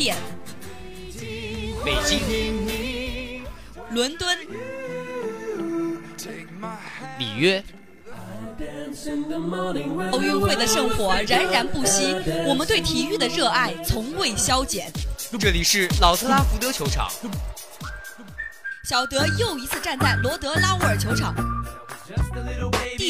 [0.00, 0.16] 甸、
[1.84, 3.44] 北京、
[3.90, 4.38] 伦敦、
[7.18, 7.62] 里约。
[10.10, 12.16] 奥运会的圣火燃燃不息，
[12.46, 14.90] 我们对体育的热爱从未消减。
[15.38, 17.06] 这里是老特拉福德球场，
[18.88, 21.34] 小德又一次站在罗德拉沃尔球场。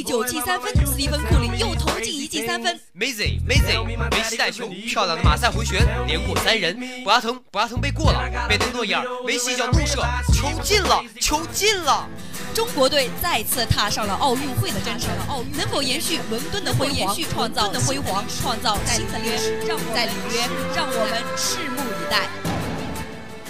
[0.01, 2.75] 第九记三分，斯蒂芬库里又投进一记三分。
[2.99, 6.75] Mazy，Mazy，梅西带球，漂亮的马赛回旋，连过三人。
[7.05, 10.01] 博阿滕，博阿滕被过了，贝登诺伊尔，梅西一脚怒射，
[10.33, 12.09] 球进了，球进了。
[12.55, 15.11] 中国队再次踏上了奥运会的征程，
[15.53, 19.61] 能否延续伦敦的辉煌，创造的辉煌，创造新的历史？
[19.93, 22.27] 在里约，让我们拭目以待。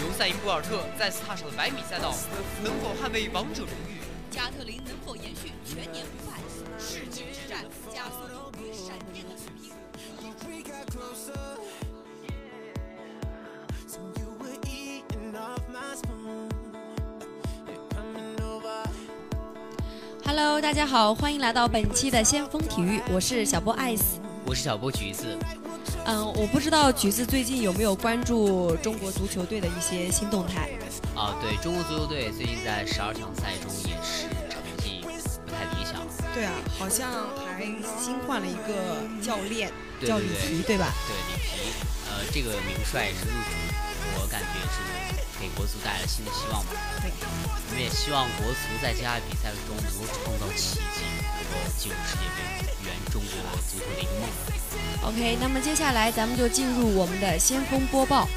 [0.01, 2.13] 尤塞因·博尔特再次踏上了百米赛道，
[2.61, 4.01] 能否捍卫王者荣誉？
[4.29, 6.40] 加特林能否延续全年不败？
[6.77, 9.71] 世纪之战，加速度与闪电的比拼。
[20.25, 25.37] Hello，大家好，欢迎来到本期的先锋体育，我是小波 ice，，我是小波橘子。
[26.05, 30.69] 嗯，我不知道橘子最近有没有关注中国足球队的一些新动态。
[31.15, 34.27] 啊，对中国足球队最近在十二强赛中也是。
[36.33, 37.09] 对啊，好像
[37.45, 37.63] 还
[38.01, 39.71] 新换了一个教练，
[40.05, 40.93] 叫里皮，对吧？
[41.07, 41.73] 对里皮，
[42.07, 44.79] 呃，这个名帅是入主，我感觉是。
[45.41, 46.73] 给国足带来新的希望吧。
[47.01, 53.33] 对，我们也希望国足在接下来比赛中能够创造奇迹，能够进入世界杯，圆中国
[53.65, 54.29] 足球的一个梦。
[55.09, 58.29] OK，那么接下来咱们就进入我们的先锋播报。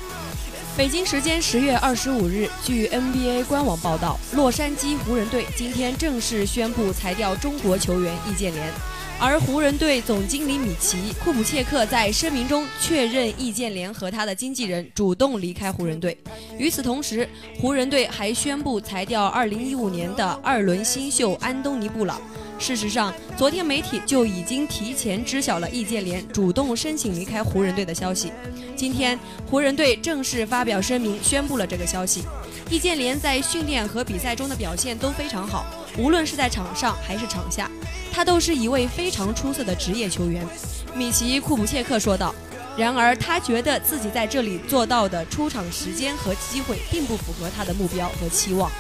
[0.77, 8.73] 北京时间十月二十五日，据 NBA 官网报道，洛杉矶湖人队今天正式宣布裁掉中国球员易建联。
[9.21, 16.19] 而湖人队总经理米奇·库普切克在声明中确认，易建联和他的经纪人主动离开湖人队。
[16.59, 17.29] 与此同时，
[17.61, 22.21] 湖人队还宣布裁掉2015年的二轮新秀安东尼·布朗。
[22.59, 28.33] 事实上，昨天媒体就已经提前知晓了易建联主动申请离开湖人队的消息。
[28.77, 29.19] 今天，
[29.49, 32.25] 湖人队正式发表声明，宣布了这个消息。
[32.69, 35.65] 易建联在训练和比赛中的表现都非常好，
[35.97, 37.71] 无论是在场上还是场下。
[38.13, 40.47] 他都是一位非常出色的职业球员，
[40.95, 42.35] 米奇·库普切克说道。
[42.77, 48.71] 然而，他觉得自己在这里做到的出场时间和机会并不符合他的目标和期望。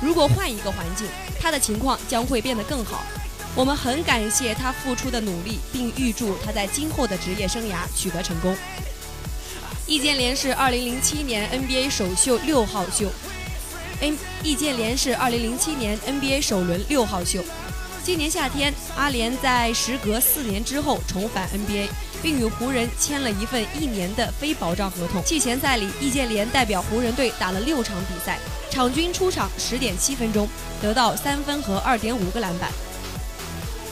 [0.00, 1.06] 如果换一个环境，
[1.40, 3.04] 他的情况将会变得更好。
[3.54, 8.56] 我们很感谢他付出的努力，并预祝他在今后的职业生涯取得成功。
[9.86, 13.12] 易建联是2007年 NBA 首秀六号秀
[14.00, 17.44] ，N 易建联是2007年 NBA 首轮六号秀。
[18.02, 21.88] 今年夏天，阿联在时隔四年之后重返 NBA，
[22.22, 25.22] 并与湖人签了一份一年的非保障合同。
[25.22, 28.38] 季前赛里，易建联代表湖人队打了六场比赛，
[28.70, 30.48] 场均出场十点七分钟，
[30.80, 32.70] 得到三分和二点五个篮板。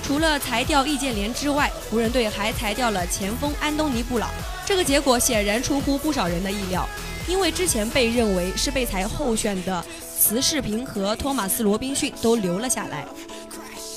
[0.02, 4.30] 除了裁掉易建联之外，湖人队还裁掉了前锋安东尼·布朗。
[4.64, 6.88] 这个结果显然出乎不少人的意料，
[7.28, 9.84] 因为之前被认为是被裁候选的
[10.18, 13.04] 慈世平和托马斯·罗宾逊都留了下来。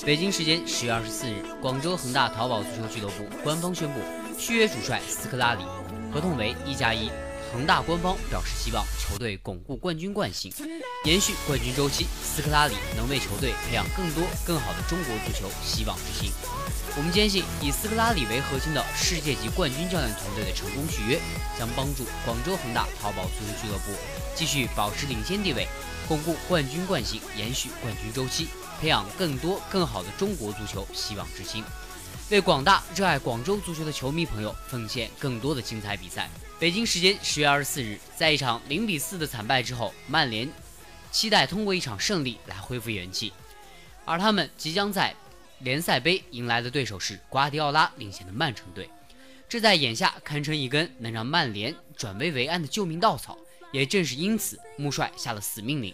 [0.04, 4.00] 北京时间十月二十四日，广州恒大淘宝足球俱乐部官方宣布
[4.38, 5.64] 续约主帅斯科拉里，
[6.12, 7.10] 合同为一加一。
[7.54, 10.52] 恒大官方表示希望球队巩固冠军惯性，
[11.06, 12.06] 延续冠军周期。
[12.24, 16.32] 斯科拉里能为球队培养更多更好的中国足球希望之星。
[16.98, 21.20] 我们坚信，以斯科拉里为核心的世界级冠军教练团队的成功续约，
[21.60, 23.92] 将帮助广州恒大淘宝足球俱乐部
[24.34, 25.68] 继续保持领先地位，
[26.08, 28.48] 巩固冠军惯性，延续冠军周期。
[28.80, 31.64] 培养更多更好的中国足球希望之星，
[32.30, 36.30] 为广大热爱广州足球的球迷朋友奉献更多的精彩比赛。
[36.60, 40.50] 北京时间十月二十四日，在一场零比四的惨败之后，曼联
[41.12, 43.34] 期待通过一场胜利来恢复元气，
[44.06, 45.14] 而他们即将在
[45.66, 48.88] 联赛杯迎来的对手是瓜迪奥拉领衔的曼城队，
[49.50, 53.36] 这在眼下堪称一根能让曼联转危为安的救命稻草。
[53.72, 55.92] 也正是因此，穆帅下了死命令。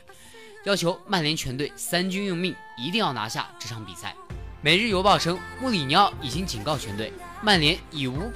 [0.66, 4.14] 要求曼联全队三军用命，一定要拿下这场比赛。
[4.62, 8.30] 每日邮报称，穆里尼奥已经警告全队，曼联已无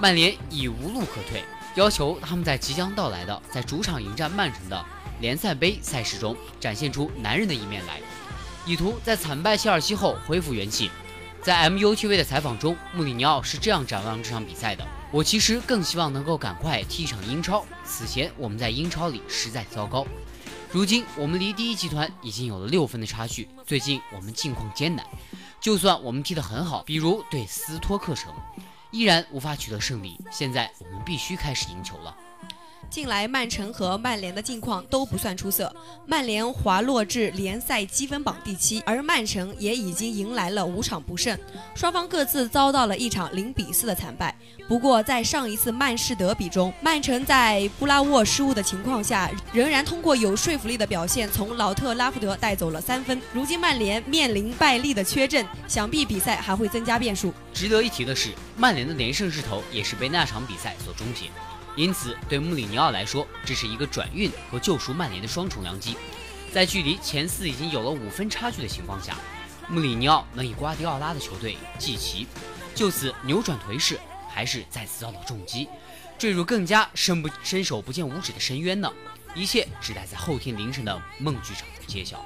[0.00, 1.44] 曼联已无路可退，
[1.76, 4.84] 要求他们在即将到来的在主场迎战曼城的
[5.20, 8.00] 联赛杯赛事中展现出男人的一面来，
[8.66, 10.90] 以图在惨败切尔西后恢复元气。
[11.42, 20.06] 在 MUTV 的采访中，穆里尼奥是这样展望这场比赛的：“我其实更希望能够赶快踢一场英超，此前我们在英超里实在糟糕。”
[20.72, 23.46] 如今我们离第一集团已经有了六分的差距。
[23.66, 25.06] 最近我们境况艰难，
[25.60, 28.32] 就算我们踢得很好，比如对斯托克城，
[28.90, 30.18] 依然无法取得胜利。
[30.32, 32.16] 现在我们必须开始赢球了。
[32.90, 35.74] 近来曼城和曼联的近况都不算出色，
[36.06, 41.36] 曼联滑落至联赛积分榜第七，而曼城也已经迎来了五场不胜，
[41.74, 44.34] 双方各自遭到了一场零比四的惨败。
[44.68, 53.20] 不过，在上一次曼市德比中，曼城在布拉沃失误的情况下，仍然通过有说服力的表现，从老特拉福德带走了三分。
[53.32, 57.34] 如今曼联面临败利的缺阵，想必比赛还会增加变数。
[57.52, 61.26] 值得一提的是，曼联的连胜势头也是被那场比赛所终结，
[61.76, 65.96] 因此对穆里尼奥来说，这是一个转运和救赎曼联的双重良机。
[66.52, 69.16] 在距离前四已经有了五分差距的情况下，
[69.68, 72.26] 穆里尼奥能以瓜迪奥拉的球队继齐，
[72.74, 73.98] 就此扭转颓势。
[74.28, 75.68] 还是再次遭到重击，
[76.18, 78.92] 坠入更加伸不伸手不见五指的深渊呢？
[79.32, 82.20] 一切只待在后天凌晨的梦剧场揭晓。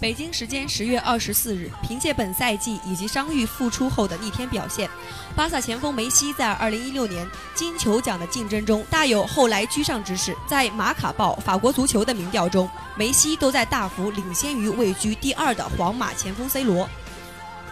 [0.00, 4.88] 北京时间十月二十四日，凭借本赛季以及伤愈复出后的逆天表现，
[5.34, 10.36] 巴萨前锋梅西在二零一六年金球奖的竞争中大有后来居上之势。
[10.46, 16.88] 在马卡报法国足球的民调中，梅西都在大幅领先于位居第二的皇马前锋 C 罗。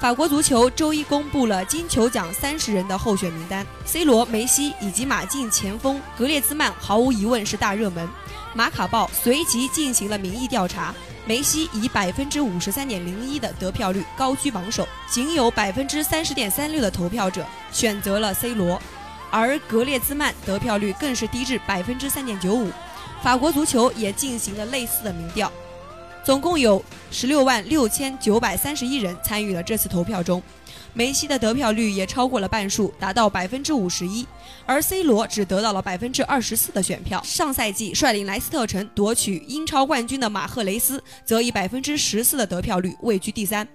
[0.01, 8.07] 法国足球周一公布了金球奖三十人的候选名单，C 罗、梅西以及马竞前锋格列兹曼毫无疑问是大热门。
[8.53, 10.95] 马卡报随即进行了民意调查，
[11.27, 18.81] 梅西以百分之五十三点零一的得票率高居榜首，仅有百分之三十点三六的投票者选择了 C 罗，
[19.29, 22.71] 而格列兹曼得票率更是低至百分之三点九五。
[23.23, 25.51] 法国足球也进行了类似的民调。
[26.25, 30.41] 总共有十六万六千九百三十一人参与了这次投票中，
[30.97, 34.27] 梅西的得票率也超过了半数，达到百分之五十一，
[34.65, 37.23] 而 C 罗只得到了百分之二十四的选票。
[37.23, 43.69] 上赛季率领莱斯特城夺取英超冠军的马赫雷斯则以百分之十四的得票率位居第三。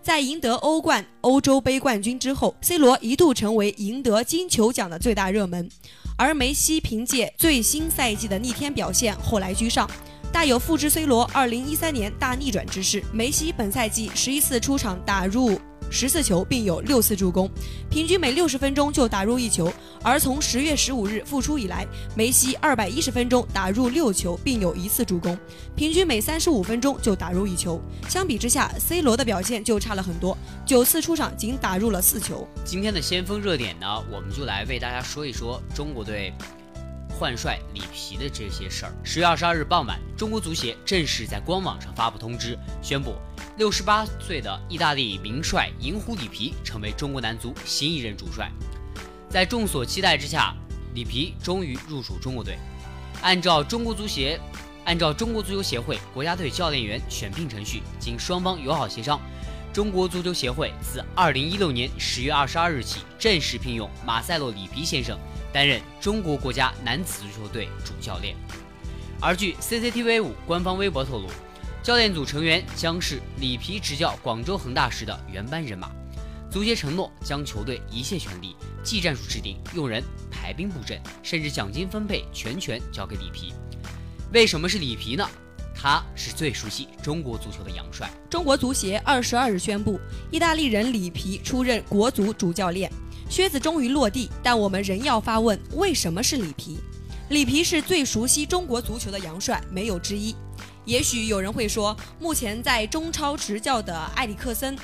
[0.00, 5.68] 在赢得欧冠、欧洲杯冠军之后，C 罗一度成为赢得金球奖的最大热门，
[6.16, 9.90] 而梅西凭借最新赛季的逆天表现，后来居上。
[10.30, 13.02] 大有复制 C 罗2013年大逆转之势。
[13.12, 15.58] 梅西本赛季十一次出场打入
[15.90, 17.50] 十四球，并有六次助攻，
[17.90, 19.72] 平均每六十分钟就打入一球。
[20.02, 21.86] 而从十月十五日复出以来，
[22.16, 25.36] 梅西二百一十分钟打入六球，并有一次助攻，
[25.74, 27.80] 平均每三十五分钟就打入一球。
[28.08, 32.46] 相比之下，C 罗的表现就差了很多，九次出场仅打入了四球。
[32.64, 36.32] 今天的先锋热点呢，我们就来为大家说一说中国队。
[37.18, 38.92] 换帅里皮的这些事儿。
[39.02, 43.16] 十月二十二日傍晚，中国足协正式在官网上发布通知，宣布
[43.58, 48.48] 六十八岁的意大利名帅银狐里皮成为中国男足新一任主帅。
[49.28, 50.54] 在众所期待之下，
[50.94, 52.56] 里皮终于入主中国队。
[53.20, 54.38] 按照中国足协，
[54.84, 59.20] 按照中国足球协会国家队教练员选聘程序，经双方友好协商，
[59.72, 65.18] 中国足球协会自二零一六年十月二十二日起正式聘用马塞洛里皮先生。
[65.52, 68.36] 担任中国国家男子足球队主教练，
[69.20, 71.26] 而据 CCTV 五官方微博透露，
[71.88, 75.90] 教练组成员将是里皮执教广州恒大时的原班人马。
[76.50, 78.54] 足协承诺将球队一切权力、
[78.84, 83.54] 技战术制定、用人、排兵布阵，甚至奖金分配全权交给里皮。
[84.34, 85.26] 为什么是里皮呢？
[85.74, 88.10] 他是最熟悉中国足球的洋帅。
[88.28, 89.98] 中国足协二十二日宣布，
[90.30, 92.92] 意大利人里皮出任国足主教练。
[93.30, 96.80] 靴子终于落地，但我们仍要发问：为什么是里皮？
[97.30, 100.36] 里皮是最熟悉中国足球的洋帅，没有之一。
[100.88, 104.74] 也许有人会说，目前在中超执教的埃里克森、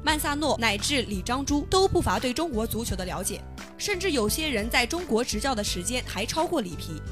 [0.00, 3.40] 曼萨诺乃至李章洙都不乏对中国足球的了解，
[3.76, 7.02] 甚至有些人在中国执教的时间还超过里皮。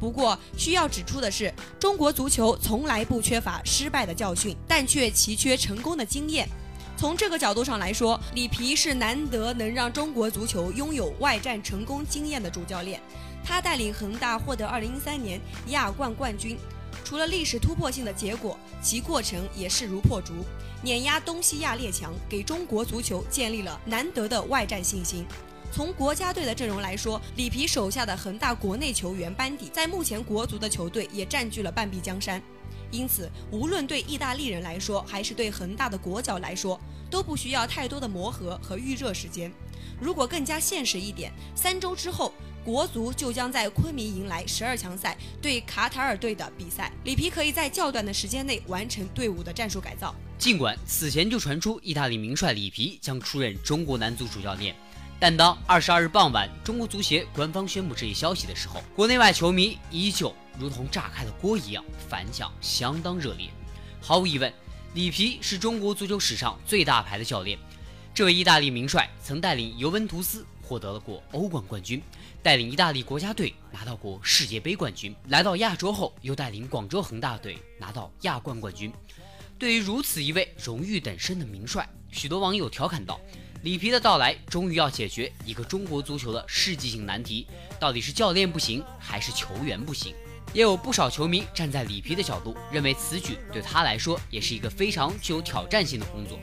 [0.00, 6.48] 不过，需要指出的是，中国足球从来不缺乏失败的教训，但却奇缺成功的经验。
[6.96, 12.98] 从这个角度上来说，里皮是难得能让中国足球拥有外战成功经验的主教练。
[13.44, 16.56] 他带领恒大获得2013年亚冠冠军，
[17.04, 20.34] 除了历史突破性的结果，其过程也势如破竹，
[20.82, 25.26] 碾压东西亚列强，给中国足球建立了难得的外战信心。
[25.72, 32.42] 从国家队的阵容来说，里皮手下的恒大国内球员班底，在目前国足的球队也占据了半壁江山。
[32.90, 36.78] 因此，无论对意大利人来说，还是对恒大的国脚来说，
[37.10, 39.50] 都不需要太多的磨合和预热时间。
[39.98, 46.92] 如果更加现实一点，三周之后，国足就将在昆明迎来十二强赛对卡塔尔队的比赛。
[47.04, 50.14] 里皮可以在较短的时间内完成队伍的战术改造。
[50.38, 54.74] 尽管此前就传出意大利名帅里皮将出任中国男足主教练，
[55.18, 60.34] 但当二十二日傍晚中国足协官方宣布这一消息的时候，国内外球迷依旧。
[60.58, 63.48] 如同炸开了锅一样，反响相当热烈。
[64.02, 64.52] 毫无疑问，
[64.92, 67.58] 里皮是中国足球史上最大牌的教练。
[68.12, 72.02] 这位意大利名帅曾带领尤文图斯获得了过欧冠冠军，
[72.42, 75.14] 带领意大利国家队拿到过世界杯冠军。
[75.28, 78.90] 来到亚洲后，又带领广州恒大队拿到亚冠冠军。
[79.58, 83.20] 对于如此一位荣誉等身的名帅，许多网友调侃道
[83.62, 87.46] ：“里皮的到来终于要解决一个中国足球的世纪性难题，
[87.78, 90.14] 到底是教练不行，还是球员不行？”
[90.54, 96.38] 也有不少球迷站在里皮的角度，认为此举对他来说也是一个非常具有挑战性的工作。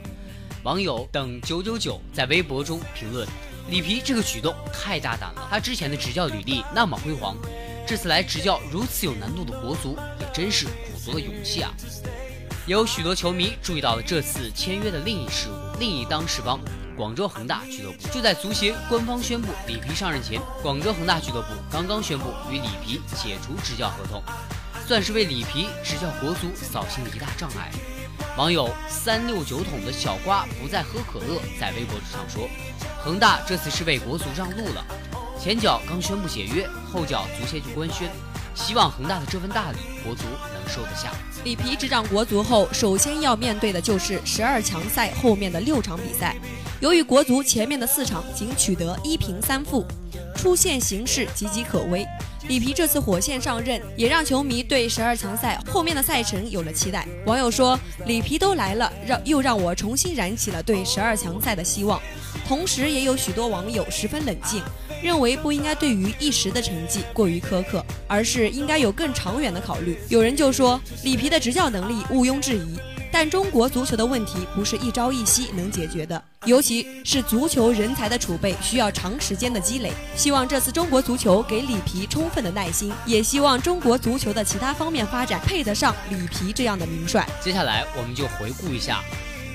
[0.62, 3.26] 网友等九九九在微博中评论
[3.70, 7.38] ：“里皮这个举动太大胆了，他之前的执教履历那么辉煌，
[7.88, 10.72] 这次来执教如此有难度的国足，也真是鼓
[11.06, 11.72] 足了勇气啊！”
[12.66, 16.60] 有许多球迷注意到了这次签约的另一事物，另一当事方。
[16.98, 24.22] 广州恒大俱乐部就在足协官方宣布里皮上任前，广州恒大俱乐部刚刚宣布与里皮解除执教合同，
[24.86, 27.72] 算是为里皮执教国足扫清了一大障碍。
[28.38, 32.48] 网友三六九桶的小瓜不再喝可乐，在微博上说
[33.04, 34.86] ：“恒大这次是为国足让路了，
[35.38, 38.10] 前脚刚宣布解约，后脚足协就官宣，
[38.56, 41.12] 希望恒大的这份大礼，国足能收得下。”
[41.44, 46.36] 里皮执掌国足后，首先要面对的就是十二强赛后面的六场比赛。
[46.80, 49.86] 由于国足前面的四场仅取得一平三负，
[50.36, 52.06] 出线形势岌岌可危。
[52.50, 57.08] 里皮这次火线上任，也让球迷对十二强赛后面的赛程有了期待。
[57.28, 62.02] 网友说：“里皮都来了，让又让我重新燃起了对十二强赛的希望。”
[62.48, 64.64] 同时，也有许多网友十分冷静，
[65.04, 70.00] 认为不应该对于一时的成绩过于苛刻，而是应该有更长远的考虑。
[70.10, 72.80] 有人就说：“里皮的执教能力毋庸置疑。”
[73.12, 79.92] 但中国足球的问题不是一朝一夕能解决的，尤其是足球人才的储备需要长时间的积累。
[80.16, 87.28] 希望这次中国足球给里皮充分的耐心，也希望中国足球的其他方面发展配得上里皮这样的名帅。
[87.42, 89.04] 接下来我们就回顾一下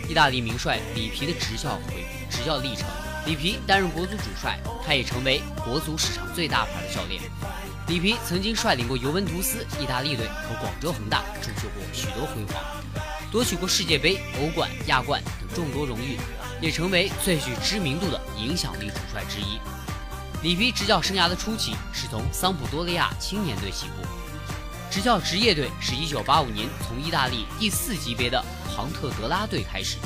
[0.08, 2.87] 意大利名帅里皮的执教回执教历程。
[3.25, 7.23] 里皮担任国足主帅，他也成为国足史上最大牌的教练。
[7.87, 13.03] 里皮曾经率领过尤文图斯、意大利队和广州恒大，铸就过许多辉煌。
[13.34, 16.16] 夺取过世界杯、欧冠、亚冠等众多荣誉，
[16.60, 19.58] 也成为最具知名度的影响力主帅之一。
[20.44, 24.06] 里皮执教生涯的初期是从桑普多利亚青年队起步，
[24.88, 28.40] 执教职业队是一九八五年从意大利第四级别的
[28.72, 29.96] 庞特德拉队开始。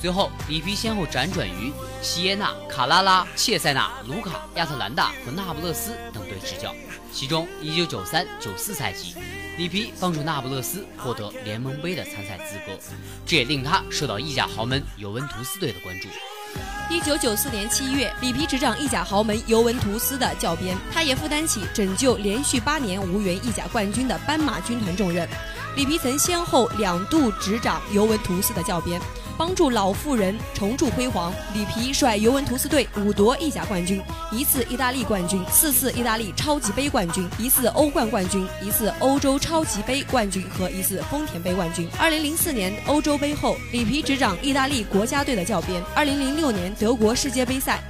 [0.00, 6.72] 随后，里皮先后辗转于锡耶纳、卡拉拉、切塞纳、卢卡、亚特兰大和那不勒斯等队执教。
[7.12, 9.16] 其中，1993-94赛季，
[9.58, 12.78] 里皮帮助那不勒斯获得联盟杯的参赛资格，
[13.26, 16.06] 这也令他受到意甲豪门尤文图斯队的关注。
[16.88, 25.28] 一九九四年七月，里皮执掌意甲豪门尤文图斯的教鞭，他也负担起拯救连续八年无缘意甲冠军的斑马军团重任。
[25.74, 29.00] 里皮曾先后两度执掌尤文图斯的教鞭。
[29.38, 31.32] 帮助老妇人重铸辉煌。
[31.54, 34.02] 里皮率尤文图斯队五夺意甲冠军，
[34.32, 41.88] 一次意大利冠军，四次意大利超级杯冠军，一次欧冠冠军，一次欧洲超级杯冠军和一次丰田杯冠军。
[41.96, 45.80] 二零零四年欧洲杯后，里皮执掌意大利国家队的教鞭。
[45.94, 47.80] 二零零六年德国世界杯赛，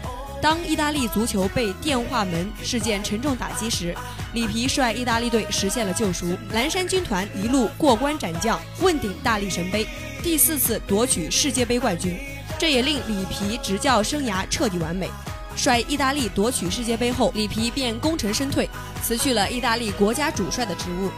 [0.43, 3.95] 当意大利足球被电话门事件沉重打击时，
[4.35, 9.87] 里皮率意大利队实现了救赎，蓝山军团一路过关斩将，问鼎大力神杯。
[10.23, 12.19] 第四次夺取世界杯冠军，
[12.59, 15.09] 这也令里皮执教生涯彻底完美。
[15.57, 18.69] 率意大利夺取世界杯后，里皮便功成身退，
[19.03, 21.11] 辞去了意大利国家主帅的职务。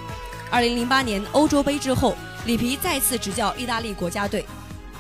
[0.51, 2.15] 二零零八年欧洲杯之后，
[2.45, 4.45] 里皮再次执教意大利国家队，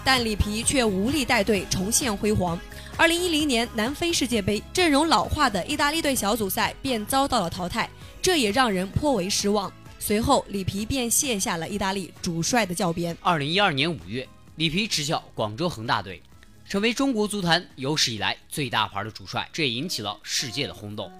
[0.02, 2.58] 但里皮却无力带队重现辉煌。
[2.96, 7.88] 二零一零年南非世界杯，阵容老化的意大利队小组赛便遭到了淘汰，
[8.20, 9.70] 这也让人颇为失望。
[10.02, 13.14] 随后，里皮便卸下了意大利主帅的教鞭。
[13.20, 14.26] 二零一二年五月，
[14.56, 16.22] 里皮执教广州恒大队，
[16.66, 21.12] 成为中国足坛有史以来最大牌的主帅，这也引起了世界的轰动。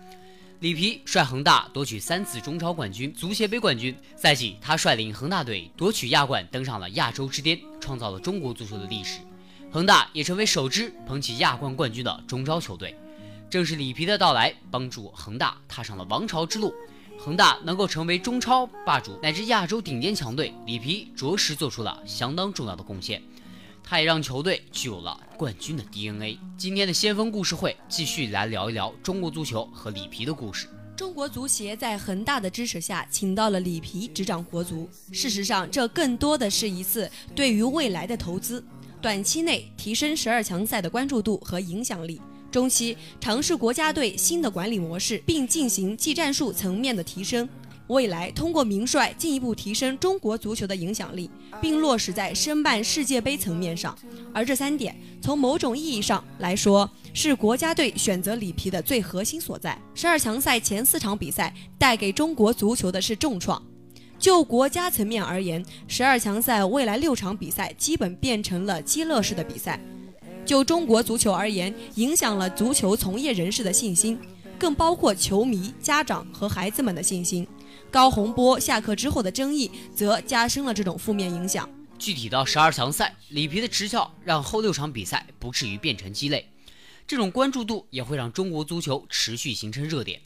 [0.61, 9.21] 里皮率恒大夺取三次中超冠军、足协杯冠军，赛季他率领恒大队夺取亚冠，登上了亚洲之巅，创造了中国足球的历史。
[9.71, 12.97] 恒大也成为首支捧起亚冠冠军的中超球队。
[13.51, 16.73] 正是里皮的到来，帮助恒大踏上了王朝之路。
[17.23, 23.23] 恒大能够成为中超霸主乃至亚洲顶尖强队，里皮着实做出了相当重要的贡献。
[23.85, 26.39] 他也让球队具有了冠军的 DNA。
[26.57, 30.67] 今天的先锋故事会继续来聊一聊中国足球和里皮的故事。
[30.97, 34.89] 中国足协在恒大的支持下，请到了里皮执掌国足。
[35.13, 38.65] 事实上，这更多的是一次对于未来的投资，
[39.03, 42.19] 短期内提升十二强赛的关注度和影响力。
[42.51, 47.49] 中期尝试国家队新的管理模式，并进行技战术层面的提升。
[47.87, 51.29] 未来通过名帅进一步提升中国足球的影响力，
[51.61, 53.99] 并落实在申办世界杯层面上。
[54.33, 59.77] 而这三点，从某种意义上来说，是国家队选择里皮的最核心所在。
[59.93, 63.61] 十二强赛前四场比赛带给中国足球的是重创。
[64.21, 69.81] 就国家层面而言，十二强赛未来六场比赛基本变成了激乐式的比赛。
[70.51, 74.19] 就中国足球而言，影响了足球从业人士的信心，
[74.59, 77.47] 更包括球迷、家长和孩子们的信心。
[77.89, 81.71] 高洪波下课之后的争议，则加深了这种负面影响。
[82.01, 86.45] 具体到十二强赛，里皮的执教让后六场比赛不至于变成鸡肋，
[87.07, 90.21] 这种关注度也会让中国足球持续形成热点。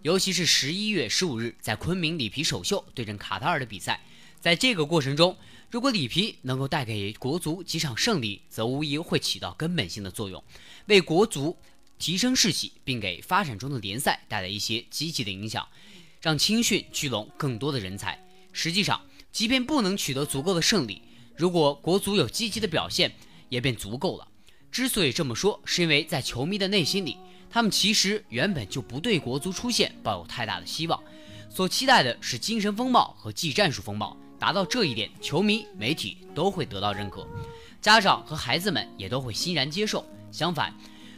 [0.00, 4.00] 尤其是十一月十五日在昆明里皮首秀对阵卡塔尔的比赛，
[4.40, 5.36] 在这个过程中，
[5.68, 10.42] 如果里皮能够带给国足几场胜利，则无疑会起到根本性的作用，
[10.86, 11.56] 为国足
[11.98, 15.66] 提升士气，并给发展中的联赛带来一些积极的影响。
[16.22, 18.18] 让青训聚拢更多的人才。
[18.52, 21.02] 实际上，即便不能取得足够的胜利，
[21.36, 23.14] 如果国足有积极的表现，
[23.48, 24.26] 也便足够了。
[24.72, 27.16] 之所以这么说，是因为在球迷的内心里，
[27.50, 31.02] 他们其实原本就不对国足出现抱有太大的希望，
[31.50, 34.16] 所期待的是精神风貌和技战术风貌。
[34.38, 37.26] 达到这一点，球迷、媒体都会得到认可，
[37.80, 40.04] 家长和孩子们也都会欣然接受。
[40.30, 40.74] 相反，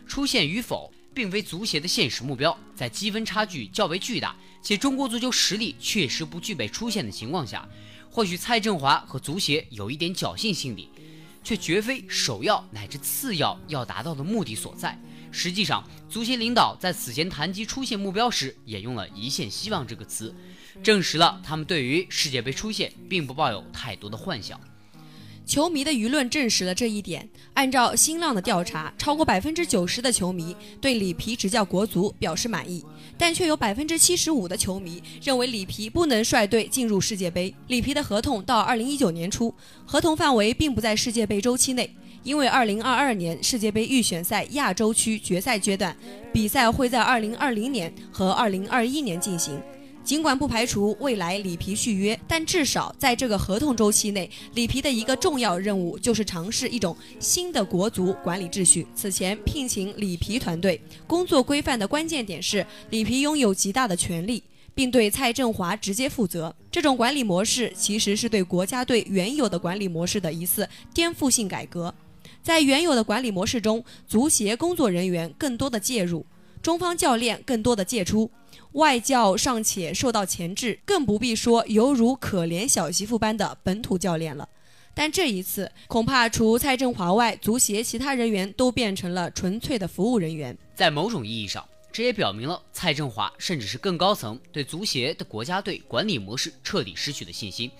[0.06, 0.92] 出现与否。
[1.14, 7.68] 并非足协的现实目标，在积分差距较为巨大，且中国足球实力确实不具备出线的情况下，
[8.08, 10.88] 或许蔡振华和足协有一点侥幸心理，
[11.42, 14.96] 却绝非首要乃至次要要达到的目的所在。
[15.30, 20.34] 实际上，足协领导在此前谈及出线目标时，也用了一线希望这个词，
[20.82, 24.60] 证实了他们对于世界杯出线并不抱有太多的幻想。
[25.44, 27.26] 球迷的舆论证实了这一点。
[27.54, 32.84] 按照新浪的调查，超过百分之九十的球迷对里皮执教国足表示满意，
[33.16, 37.54] 但却有百分之七十五的球迷认为里皮不能率队进入世界杯。
[37.68, 39.54] 里皮的合同到二零一九年初，
[39.86, 41.96] 合同范围并不在世界杯周期内，
[42.28, 45.96] 因为二零二二年世界杯预选赛亚洲区决赛阶段
[46.30, 49.58] 比赛会在二零二零年和二零二一年进行。
[50.04, 58.86] 尽管不排除未来里皮续约，但至少在这个合同周期内，里皮的一个重要任务就是尝试一种新的国足管理秩序。
[58.94, 64.42] 此前聘请里皮团队工作规范的关键点是，里皮拥有极大的权力，
[64.74, 66.54] 并对蔡振华直接负责。
[66.70, 71.94] 这种管理模式其实是对国家队原有的管理模式的一次颠覆性改革。
[72.42, 76.24] 在原有的管理模式中，足协工作人员更多的介入，
[76.62, 78.30] 中方教练更多的借出。
[78.72, 84.48] 外教尚且受到钳制，更不必说犹如可怜小媳妇般的本土教练了。
[84.94, 90.56] 但这一次，恐怕除蔡振华外，足协其他人员都变成了纯粹的服务人员。
[90.74, 97.70] 在某种意义上，这也表明了蔡振华甚至是更高层对足协的国家队管理模式彻底失去了信心。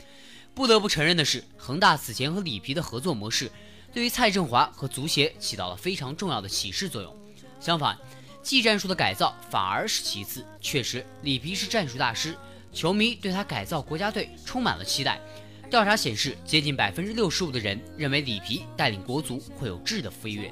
[0.55, 3.51] 不得不承认的是，恒大此前和里皮的合作模式，
[3.99, 7.13] 对于蔡振华和足协起到了非常重要的启示作用。
[7.59, 7.99] 相反，
[8.45, 10.47] 技战术的改造反而是其次。
[10.61, 12.37] 确实，里皮是战术大师，
[12.73, 15.21] 球迷对他改造国家队充满了期待。
[15.69, 20.49] 调查显示，接近百分之六十五的人认为里皮带领国足会有质的飞跃。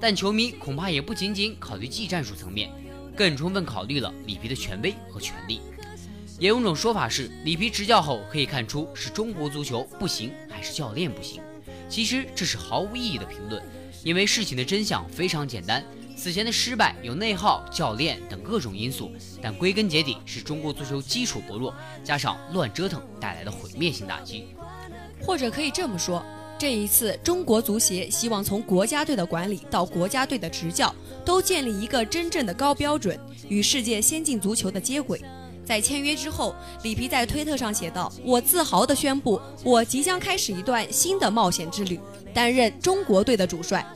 [0.00, 2.70] 但球迷恐怕也不仅仅考虑技战术层面，
[3.16, 5.60] 更充分考虑了里皮的权威和权力。
[6.38, 11.42] 也有种说法是，里皮执教后可以看出是中国足球不行，还是教练不行。
[11.88, 13.62] 其实这是毫无意义的评论，
[14.02, 15.84] 因为事情的真相非常简单。
[16.16, 19.10] 此前的失败有内耗、教练等各种因素，
[19.42, 24.46] 但归根结底是中国足球基础薄弱，加上乱折腾带来的毁灭性打击。
[25.20, 26.24] 或者可以这么说，
[26.56, 30.94] 这一次中国足协希望从国家队的管理到国家队的执教，
[31.24, 33.18] 都建立一个真正的高标准，
[33.48, 35.20] 与世界先进足球的接轨。
[35.64, 41.98] 在签约之后，里皮在推特上写道：“我自豪地宣布，我即将开始一段新的冒险之旅，
[42.32, 43.86] 担任中国队的主帅。”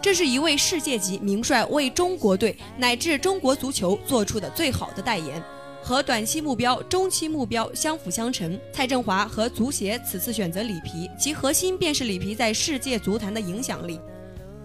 [0.00, 5.42] 这是一位世界级名帅为中国队乃至中国足球做出的最好的代言，
[5.82, 8.56] 和短期目标、中期目标相辅相成。
[8.72, 13.98] 蔡振华和足协此次选择里皮，其核心便是里皮在世界足坛的影响力。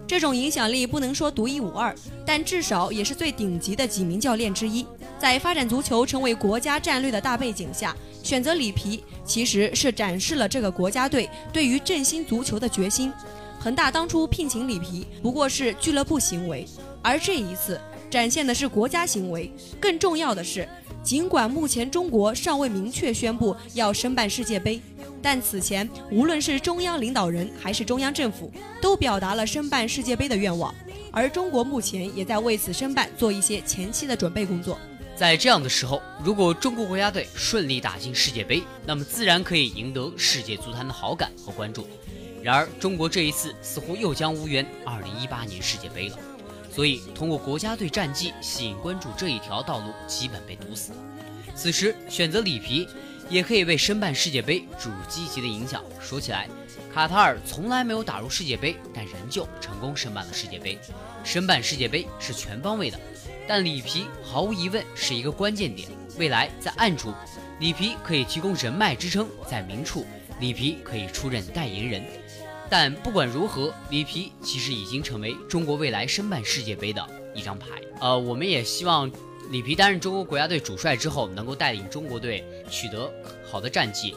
[0.06, 1.92] 这种影响力不能说独一无二，
[2.24, 4.86] 但至少也是最顶级的几名教练之一。
[5.22, 13.12] 在发展足球成为国家战略的大背景下，选择里皮其实是展示了这个国家队对于振兴足球的决心。
[13.60, 16.66] 恒大当初聘请里皮不过是俱乐部行为，
[17.00, 17.80] 而这一次
[18.10, 19.48] 展现的是国家行为。
[19.78, 20.68] 更重要的是，
[21.04, 24.82] 尽管目前中国尚未明确宣布要申办世界杯，
[25.22, 30.74] 但此前无论是中央领导人还是中央政府都表达了申办世界杯的愿望，
[31.12, 34.76] 而中国目前也在为此申办做一些前期的准备工作。
[35.14, 41.86] 在这样的时候，如果中国国家队顺利打进世界杯，那么自然可以赢得世界足坛的好感和关注。
[42.42, 46.18] 然而，中国这一次似乎又将无缘2018年世界杯了。
[46.74, 50.98] 所以，通过国家队战绩吸引关注这一条道路基本被堵死了。
[51.54, 52.88] 此时，选择里皮
[53.28, 55.84] 也可以为申办世界杯注入积极的影响。
[56.00, 56.48] 说起来，
[56.92, 60.78] 卡塔尔从来没有打入世界杯，但仍旧成功申办了世界杯。
[61.22, 62.98] 申办世界杯是全方位的。
[63.46, 65.88] 但里皮毫无疑问是一个关键点。
[66.18, 67.12] 未来在暗处，
[67.58, 70.06] 里皮可以提供人脉支撑；在明处，
[70.40, 72.02] 里皮可以出任代言人。
[72.68, 77.66] 但不管如何，里皮其实已经成为中国未来申办世界杯的一张牌。
[78.00, 79.10] 呃，我们也希望
[79.50, 83.10] 里皮担任中国国家队主帅之后，能够带领中国队取得
[83.50, 84.14] 好的战绩。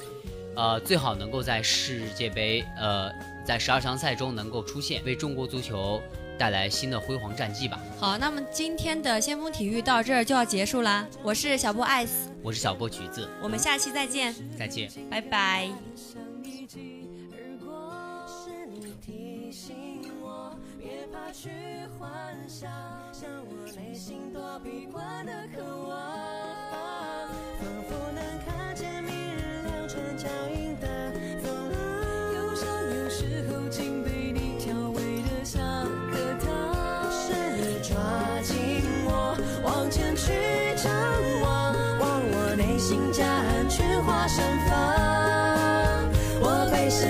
[0.56, 3.10] 呃，最好能够在世界杯，呃，
[3.46, 6.02] 在十二强赛中能够出现，为中国足球。
[6.38, 7.80] 带来新的辉煌战绩吧。
[8.00, 11.06] 好，那么今天的先锋体育到这儿就要结束啦。
[11.24, 15.70] 我是小波艾斯，我是小波橘子，我们下期再见，再见，拜拜。
[39.86, 40.32] 往前去
[40.76, 40.92] 张
[41.42, 44.76] 望望我内心夹岸群花盛放。
[46.42, 47.06] 我本是